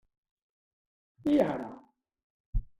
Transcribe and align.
I 1.35 1.37
ara! 1.51 1.69